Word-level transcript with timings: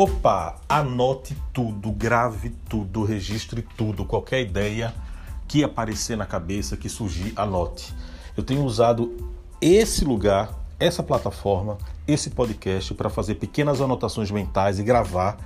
Opa, 0.00 0.54
anote 0.68 1.36
tudo, 1.52 1.90
grave 1.90 2.50
tudo, 2.68 3.02
registre 3.02 3.66
tudo, 3.76 4.04
qualquer 4.04 4.42
ideia 4.42 4.94
que 5.48 5.64
aparecer 5.64 6.16
na 6.16 6.24
cabeça, 6.24 6.76
que 6.76 6.88
surgir, 6.88 7.32
anote. 7.34 7.92
Eu 8.36 8.44
tenho 8.44 8.62
usado 8.62 9.16
esse 9.60 10.04
lugar, 10.04 10.56
essa 10.78 11.02
plataforma, 11.02 11.78
esse 12.06 12.30
podcast 12.30 12.94
para 12.94 13.10
fazer 13.10 13.34
pequenas 13.34 13.80
anotações 13.80 14.30
mentais 14.30 14.78
e 14.78 14.84
gravar. 14.84 15.36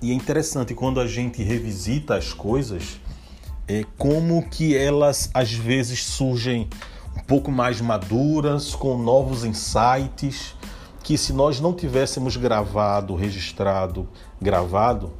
E 0.00 0.12
é 0.12 0.14
interessante 0.14 0.76
quando 0.76 1.00
a 1.00 1.06
gente 1.08 1.42
revisita 1.42 2.14
as 2.14 2.32
coisas, 2.32 3.00
é 3.66 3.84
como 3.98 4.48
que 4.48 4.76
elas 4.76 5.28
às 5.34 5.52
vezes 5.52 6.04
surgem 6.04 6.68
um 7.16 7.20
pouco 7.24 7.50
mais 7.50 7.80
maduras, 7.80 8.76
com 8.76 8.96
novos 8.96 9.44
insights 9.44 10.54
que 11.02 11.18
se 11.18 11.32
nós 11.32 11.60
não 11.60 11.72
tivéssemos 11.72 12.36
gravado, 12.36 13.14
registrado, 13.14 14.08
gravado, 14.40 15.12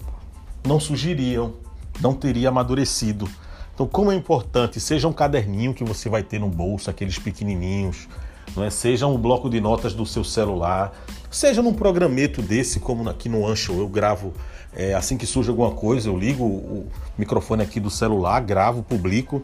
não 0.66 0.78
surgiriam, 0.78 1.54
não 2.00 2.14
teria 2.14 2.48
amadurecido. 2.48 3.28
Então, 3.74 3.86
como 3.86 4.12
é 4.12 4.14
importante, 4.14 4.78
seja 4.78 5.08
um 5.08 5.12
caderninho 5.12 5.74
que 5.74 5.84
você 5.84 6.08
vai 6.08 6.22
ter 6.22 6.38
no 6.38 6.48
bolso, 6.48 6.88
aqueles 6.88 7.18
pequenininhos, 7.18 8.08
não 8.54 8.62
é? 8.62 8.70
seja 8.70 9.06
um 9.06 9.18
bloco 9.18 9.48
de 9.48 9.60
notas 9.60 9.94
do 9.94 10.04
seu 10.04 10.22
celular, 10.22 10.92
seja 11.30 11.62
num 11.62 11.72
programeto 11.72 12.42
desse, 12.42 12.78
como 12.78 13.08
aqui 13.08 13.28
no 13.28 13.46
Ancho, 13.46 13.72
eu 13.72 13.88
gravo 13.88 14.32
é, 14.74 14.94
assim 14.94 15.16
que 15.16 15.26
surge 15.26 15.50
alguma 15.50 15.72
coisa, 15.72 16.08
eu 16.08 16.18
ligo 16.18 16.44
o 16.44 16.86
microfone 17.18 17.62
aqui 17.62 17.78
do 17.78 17.90
celular, 17.90 18.40
gravo, 18.40 18.82
publico. 18.82 19.42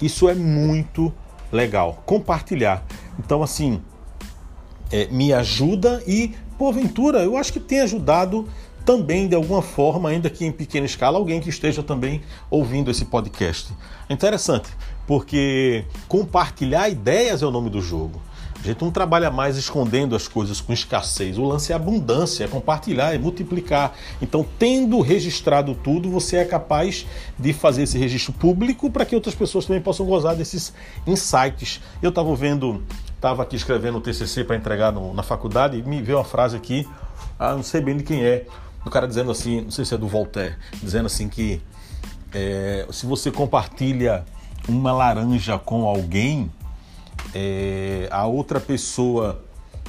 Isso 0.00 0.28
é 0.28 0.34
muito 0.34 1.12
legal. 1.52 2.02
Compartilhar. 2.06 2.84
Então, 3.18 3.42
assim, 3.42 3.82
é, 4.90 5.06
me 5.10 5.32
ajuda 5.32 6.02
e, 6.06 6.34
porventura, 6.58 7.20
eu 7.20 7.36
acho 7.36 7.52
que 7.52 7.60
tem 7.60 7.80
ajudado 7.80 8.48
também 8.84 9.28
de 9.28 9.34
alguma 9.34 9.62
forma, 9.62 10.08
ainda 10.08 10.30
que 10.30 10.44
em 10.44 10.52
pequena 10.52 10.86
escala, 10.86 11.18
alguém 11.18 11.40
que 11.40 11.48
esteja 11.48 11.82
também 11.82 12.22
ouvindo 12.50 12.90
esse 12.90 13.04
podcast. 13.04 13.72
É 14.08 14.12
interessante, 14.12 14.68
porque 15.06 15.84
compartilhar 16.08 16.88
ideias 16.88 17.42
é 17.42 17.46
o 17.46 17.50
nome 17.50 17.70
do 17.70 17.80
jogo. 17.80 18.20
A 18.62 18.66
gente 18.66 18.82
não 18.82 18.90
trabalha 18.90 19.30
mais 19.30 19.56
escondendo 19.56 20.14
as 20.14 20.28
coisas 20.28 20.60
com 20.60 20.70
escassez. 20.70 21.38
O 21.38 21.44
lance 21.44 21.72
é 21.72 21.74
abundância, 21.74 22.44
é 22.44 22.48
compartilhar, 22.48 23.14
é 23.14 23.18
multiplicar. 23.18 23.94
Então, 24.20 24.44
tendo 24.58 25.00
registrado 25.00 25.74
tudo, 25.74 26.10
você 26.10 26.36
é 26.36 26.44
capaz 26.44 27.06
de 27.38 27.54
fazer 27.54 27.84
esse 27.84 27.96
registro 27.96 28.34
público 28.34 28.90
para 28.90 29.06
que 29.06 29.14
outras 29.14 29.34
pessoas 29.34 29.64
também 29.64 29.80
possam 29.80 30.04
gozar 30.04 30.36
desses 30.36 30.74
insights. 31.06 31.80
Eu 32.02 32.10
estava 32.10 32.34
vendo 32.36 32.82
estava 33.20 33.42
aqui 33.42 33.54
escrevendo 33.54 33.98
o 33.98 34.00
TCC 34.00 34.44
para 34.44 34.56
entregar 34.56 34.90
no, 34.90 35.12
na 35.12 35.22
faculdade 35.22 35.76
e 35.76 35.82
me 35.82 36.00
veio 36.00 36.16
uma 36.16 36.24
frase 36.24 36.56
aqui, 36.56 36.88
ah, 37.38 37.52
não 37.52 37.62
sei 37.62 37.82
bem 37.82 37.98
de 37.98 38.02
quem 38.02 38.24
é, 38.24 38.46
do 38.82 38.90
cara 38.90 39.06
dizendo 39.06 39.30
assim, 39.30 39.60
não 39.60 39.70
sei 39.70 39.84
se 39.84 39.94
é 39.94 39.98
do 39.98 40.08
Voltaire, 40.08 40.56
dizendo 40.82 41.04
assim 41.04 41.28
que 41.28 41.60
é, 42.32 42.86
se 42.90 43.04
você 43.04 43.30
compartilha 43.30 44.24
uma 44.66 44.90
laranja 44.90 45.58
com 45.58 45.84
alguém, 45.84 46.50
é, 47.34 48.08
a 48.10 48.24
outra 48.26 48.58
pessoa 48.58 49.44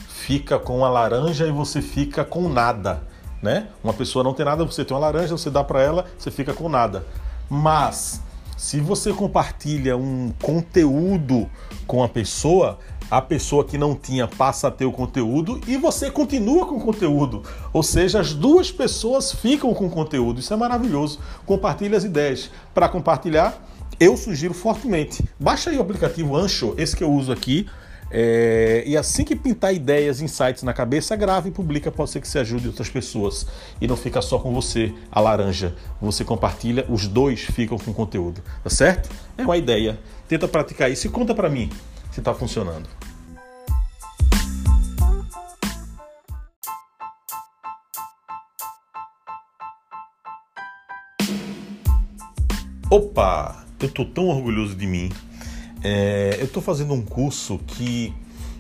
fica 0.10 0.60
com 0.60 0.84
a 0.84 0.90
laranja 0.90 1.48
e 1.48 1.52
você 1.52 1.82
fica 1.82 2.26
com 2.26 2.50
nada, 2.50 3.02
né? 3.42 3.70
Uma 3.82 3.94
pessoa 3.94 4.26
não 4.26 4.34
tem 4.34 4.46
nada, 4.46 4.66
você 4.66 4.84
tem 4.84 4.94
uma 4.94 5.00
laranja, 5.00 5.38
você 5.38 5.50
dá 5.50 5.64
para 5.64 5.82
ela, 5.82 6.06
você 6.18 6.30
fica 6.30 6.54
com 6.54 6.68
nada. 6.68 7.06
Mas 7.50 8.22
se 8.58 8.80
você 8.80 9.14
compartilha 9.14 9.96
um 9.96 10.34
conteúdo 10.42 11.50
com 11.88 12.04
a 12.04 12.10
pessoa, 12.10 12.78
a 13.12 13.22
pessoa 13.22 13.66
que 13.66 13.78
não 13.78 13.94
tinha 13.94 14.26
passa 14.26 14.70
a 14.70 14.72
ter 14.72 14.86
o 14.86 14.92
conteúdo 14.92 15.60
e 15.68 15.76
você 15.76 16.10
continua 16.10 16.66
com 16.66 16.76
o 16.76 16.80
conteúdo. 16.80 17.44
Ou 17.74 17.84
seja, 17.84 18.22
as 18.22 18.34
duas 18.34 18.72
pessoas 18.72 19.34
ficam 19.34 19.74
com 19.74 19.88
o 19.88 19.90
conteúdo. 19.90 20.40
Isso 20.40 20.54
é 20.54 20.56
maravilhoso. 20.56 21.20
Compartilhe 21.46 21.94
as 21.94 22.06
ideias. 22.06 22.50
Para 22.74 22.88
compartilhar, 22.88 23.62
eu 24.00 24.16
sugiro 24.16 24.54
fortemente. 24.54 25.22
Baixa 25.38 25.72
aí 25.72 25.78
o 25.78 25.82
aplicativo 25.82 26.38
Ancho, 26.38 26.74
esse 26.78 26.96
que 26.96 27.04
eu 27.04 27.12
uso 27.12 27.34
aqui. 27.34 27.68
É, 28.14 28.84
e 28.86 28.96
assim 28.96 29.26
que 29.26 29.36
pintar 29.36 29.74
ideias, 29.74 30.22
insights 30.22 30.64
na 30.64 30.74
cabeça, 30.74 31.16
grave 31.16 31.50
e 31.50 31.52
publica, 31.52 31.92
pode 31.92 32.12
ser 32.12 32.22
que 32.22 32.28
você 32.28 32.40
ajude 32.40 32.68
outras 32.68 32.90
pessoas. 32.90 33.46
E 33.82 33.88
não 33.88 33.98
fica 33.98 34.22
só 34.22 34.40
com 34.40 34.54
você, 34.54 34.94
a 35.12 35.20
laranja. 35.20 35.76
Você 36.02 36.24
compartilha, 36.24 36.86
os 36.88 37.08
dois 37.08 37.42
ficam 37.42 37.78
com 37.78 37.94
conteúdo, 37.94 38.42
tá 38.64 38.70
certo? 38.70 39.10
É 39.38 39.44
uma 39.44 39.58
ideia. 39.58 40.00
Tenta 40.30 40.48
praticar 40.48 40.90
isso 40.90 41.08
e 41.08 41.10
conta 41.10 41.36
para 41.36 41.50
mim 41.50 41.70
se 42.12 42.20
está 42.20 42.34
funcionando. 42.34 42.90
Opa, 52.90 53.66
eu 53.80 53.90
tô 53.90 54.04
tão 54.04 54.28
orgulhoso 54.28 54.76
de 54.76 54.86
mim. 54.86 55.10
É, 55.82 56.38
eu 56.40 56.48
tô 56.48 56.60
fazendo 56.60 56.94
um 56.94 57.02
curso 57.02 57.58
que 57.60 58.14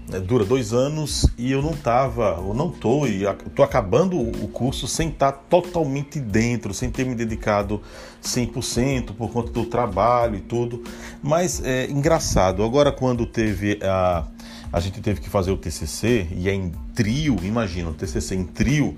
né, 0.07 0.19
dura 0.19 0.43
dois 0.43 0.73
anos 0.73 1.27
e 1.37 1.51
eu 1.51 1.61
não 1.61 1.73
tava, 1.73 2.39
ou 2.39 2.53
não 2.53 2.69
tô, 2.69 3.05
e 3.05 3.23
tô 3.55 3.63
acabando 3.63 4.19
o 4.19 4.47
curso 4.47 4.87
sem 4.87 5.09
estar 5.09 5.31
tá 5.31 5.39
totalmente 5.49 6.19
dentro, 6.19 6.73
sem 6.73 6.89
ter 6.89 7.05
me 7.05 7.15
dedicado 7.15 7.81
100% 8.23 9.13
por 9.15 9.31
conta 9.31 9.51
do 9.51 9.65
trabalho 9.65 10.35
e 10.35 10.41
tudo. 10.41 10.83
Mas 11.21 11.63
é 11.63 11.89
engraçado, 11.89 12.63
agora 12.63 12.91
quando 12.91 13.25
teve 13.25 13.79
a. 13.81 14.27
A 14.73 14.79
gente 14.79 15.01
teve 15.01 15.19
que 15.19 15.29
fazer 15.29 15.51
o 15.51 15.57
TCC 15.57 16.27
e 16.31 16.47
é 16.47 16.53
em 16.53 16.71
trio, 16.95 17.35
imagina, 17.43 17.89
o 17.89 17.93
TCC 17.93 18.35
em 18.35 18.45
trio, 18.45 18.95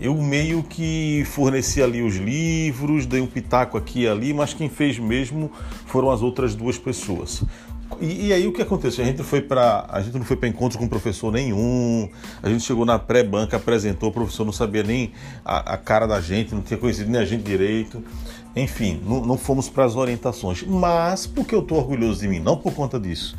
eu 0.00 0.16
meio 0.16 0.64
que 0.64 1.22
forneci 1.26 1.80
ali 1.80 2.02
os 2.02 2.16
livros, 2.16 3.06
dei 3.06 3.20
um 3.20 3.26
pitaco 3.28 3.78
aqui 3.78 4.00
e 4.00 4.08
ali, 4.08 4.34
mas 4.34 4.52
quem 4.52 4.68
fez 4.68 4.98
mesmo 4.98 5.48
foram 5.86 6.10
as 6.10 6.22
outras 6.22 6.56
duas 6.56 6.76
pessoas. 6.76 7.44
E, 8.00 8.28
e, 8.28 8.32
aí 8.32 8.46
o 8.46 8.52
que 8.52 8.62
aconteceu? 8.62 9.04
A 9.04 9.06
gente 9.06 9.22
foi 9.22 9.40
para 9.40 9.86
a 9.88 10.00
gente 10.00 10.16
não 10.16 10.24
foi 10.24 10.36
para 10.36 10.48
encontro 10.48 10.78
com 10.78 10.88
professor 10.88 11.32
nenhum. 11.32 12.08
A 12.42 12.48
gente 12.48 12.64
chegou 12.64 12.84
na 12.84 12.98
pré-banca, 12.98 13.56
apresentou, 13.56 14.10
o 14.10 14.12
professor 14.12 14.44
não 14.44 14.52
sabia 14.52 14.82
nem 14.82 15.12
a, 15.44 15.74
a, 15.74 15.76
cara 15.76 16.06
da 16.06 16.20
gente, 16.20 16.54
não 16.54 16.62
tinha 16.62 16.78
conhecido 16.78 17.10
nem 17.10 17.20
a 17.20 17.24
gente 17.24 17.42
direito. 17.42 18.02
Enfim, 18.54 19.00
não, 19.04 19.24
não 19.24 19.38
fomos 19.38 19.68
para 19.68 19.84
as 19.84 19.96
orientações. 19.96 20.62
Mas 20.62 21.26
porque 21.26 21.54
eu 21.54 21.60
estou 21.60 21.78
orgulhoso 21.78 22.20
de 22.20 22.28
mim, 22.28 22.40
não 22.40 22.56
por 22.56 22.72
conta 22.72 22.98
disso. 22.98 23.36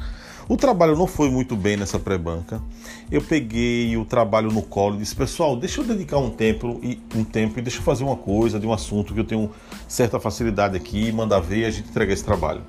O 0.48 0.58
trabalho 0.58 0.96
não 0.98 1.08
foi 1.08 1.30
muito 1.30 1.56
bem 1.56 1.78
nessa 1.78 1.98
pré-banca. 1.98 2.62
Eu 3.10 3.22
peguei 3.22 3.96
o 3.96 4.04
trabalho 4.04 4.52
no 4.52 4.62
colo 4.62 4.96
e 4.96 4.98
disse: 5.00 5.16
pessoal, 5.16 5.56
deixa 5.56 5.80
eu 5.80 5.86
dedicar 5.86 6.18
um 6.18 6.30
tempo 6.30 6.80
e 6.84 7.00
um 7.16 7.24
tempo 7.24 7.60
e 7.60 7.62
deixa 7.62 7.80
eu 7.80 7.84
fazer 7.84 8.04
uma 8.04 8.18
coisa 8.18 8.60
de 8.60 8.68
um 8.68 8.74
assunto 8.74 9.14
que 9.14 9.20
eu 9.20 9.24
tenho 9.24 9.50
certa 9.88 10.20
facilidade 10.20 10.76
aqui, 10.76 11.12
mandar 11.12 11.40
ver 11.40 11.60
e 11.60 11.66
a 11.66 11.72
gente 11.72 11.90
entregar 11.90 12.14
esse 12.14 12.26
trabalho. 12.26 12.62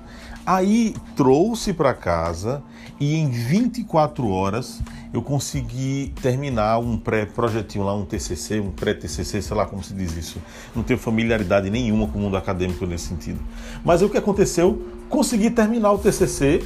Aí 0.45 0.93
trouxe 1.15 1.73
para 1.73 1.93
casa 1.93 2.61
e 2.99 3.15
em 3.15 3.29
24 3.29 4.29
horas 4.29 4.79
eu 5.11 5.21
consegui 5.21 6.13
terminar 6.21 6.77
um 6.77 6.97
pré-projetinho 6.97 7.83
lá, 7.83 7.95
um 7.95 8.05
TCC, 8.05 8.59
um 8.59 8.69
pré-TCC, 8.69 9.41
sei 9.41 9.57
lá 9.57 9.65
como 9.65 9.83
se 9.83 9.93
diz 9.93 10.15
isso. 10.15 10.39
Não 10.75 10.83
tenho 10.83 10.99
familiaridade 10.99 11.69
nenhuma 11.69 12.07
com 12.07 12.19
o 12.19 12.21
mundo 12.21 12.37
acadêmico 12.37 12.85
nesse 12.85 13.07
sentido. 13.07 13.39
Mas 13.83 14.03
o 14.03 14.09
que 14.09 14.17
aconteceu? 14.17 14.85
Consegui 15.09 15.49
terminar 15.49 15.93
o 15.93 15.97
TCC 15.97 16.63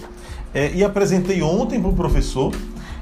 é, 0.53 0.71
e 0.73 0.83
apresentei 0.83 1.41
ontem 1.41 1.79
para 1.79 1.89
o 1.89 1.95
professor. 1.95 2.53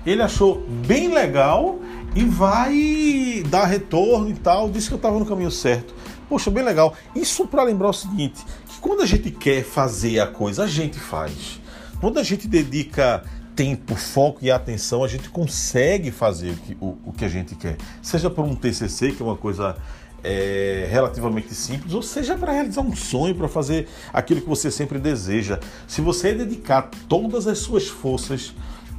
Ele 0.05 0.21
achou 0.21 0.63
bem 0.85 1.11
legal 1.11 1.79
e 2.15 2.23
vai 2.23 3.43
dar 3.49 3.65
retorno 3.65 4.29
e 4.29 4.33
tal. 4.33 4.69
Disse 4.69 4.89
que 4.89 4.93
eu 4.93 4.97
estava 4.97 5.17
no 5.17 5.25
caminho 5.25 5.51
certo. 5.51 5.95
Poxa, 6.29 6.51
bem 6.51 6.63
legal. 6.63 6.93
Isso 7.15 7.47
para 7.47 7.63
lembrar 7.63 7.89
o 7.89 7.93
seguinte: 7.93 8.43
quando 8.81 9.01
a 9.01 9.05
gente 9.05 9.31
quer 9.31 9.63
fazer 9.63 10.19
a 10.19 10.27
coisa, 10.27 10.63
a 10.63 10.67
gente 10.67 10.99
faz. 10.99 11.59
Quando 11.99 12.19
a 12.19 12.23
gente 12.23 12.47
dedica 12.47 13.23
tempo, 13.55 13.95
foco 13.95 14.39
e 14.43 14.51
atenção, 14.51 15.03
a 15.03 15.07
gente 15.07 15.29
consegue 15.29 16.11
fazer 16.11 16.51
o 16.51 16.55
que, 16.57 16.77
o, 16.79 16.97
o 17.05 17.13
que 17.13 17.25
a 17.25 17.29
gente 17.29 17.55
quer. 17.55 17.75
Seja 18.01 18.29
por 18.29 18.45
um 18.45 18.55
TCC, 18.55 19.13
que 19.13 19.21
é 19.21 19.25
uma 19.25 19.35
coisa 19.35 19.75
é, 20.23 20.87
relativamente 20.89 21.53
simples, 21.55 21.93
ou 21.93 22.01
seja 22.01 22.37
para 22.37 22.51
realizar 22.51 22.81
um 22.81 22.95
sonho, 22.95 23.33
para 23.33 23.47
fazer 23.47 23.87
aquilo 24.13 24.41
que 24.41 24.49
você 24.49 24.69
sempre 24.69 24.99
deseja. 24.99 25.59
Se 25.87 26.01
você 26.01 26.33
dedicar 26.33 26.89
todas 27.07 27.47
as 27.47 27.57
suas 27.57 27.87
forças, 27.87 28.53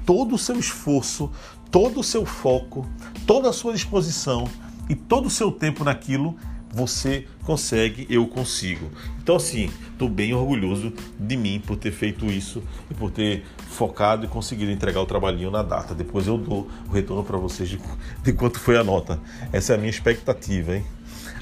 todo 0.05 0.35
o 0.35 0.39
seu 0.39 0.59
esforço, 0.59 1.31
todo 1.71 2.01
o 2.01 2.05
seu 2.05 2.25
foco, 2.25 2.87
toda 3.27 3.51
a 3.51 3.53
sua 3.53 3.73
disposição 3.73 4.49
e 4.89 4.95
todo 4.95 5.27
o 5.27 5.31
seu 5.31 5.53
tempo 5.53 5.85
naquilo, 5.85 6.37
você 6.71 7.27
consegue, 7.45 8.07
eu 8.11 8.27
consigo. 8.27 8.91
Então, 9.23 9.37
assim, 9.37 9.71
estou 9.91 10.09
bem 10.09 10.35
orgulhoso 10.35 10.93
de 11.19 11.37
mim 11.37 11.63
por 11.65 11.77
ter 11.77 11.93
feito 11.93 12.27
isso 12.27 12.63
e 12.91 12.95
por 12.95 13.11
ter 13.11 13.45
focado 13.71 14.25
e 14.25 14.29
conseguido 14.29 14.71
entregar 14.71 15.01
o 15.01 15.07
trabalhinho 15.07 15.51
na 15.51 15.63
data. 15.63 15.95
Depois 15.95 16.27
eu 16.27 16.39
dou 16.39 16.69
o 16.89 16.93
retorno 16.93 17.25
para 17.25 17.37
vocês 17.37 17.69
de, 17.69 17.81
de 18.23 18.33
quanto 18.33 18.59
foi 18.59 18.77
a 18.77 18.85
nota. 18.85 19.19
Essa 19.53 19.73
é 19.73 19.77
a 19.77 19.79
minha 19.79 19.91
expectativa, 19.91 20.77
hein? 20.77 20.85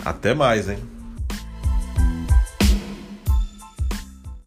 Até 0.05 0.35
mais, 0.35 0.69
hein? 0.69 0.79